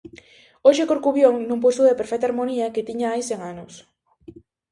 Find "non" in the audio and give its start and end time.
1.49-1.63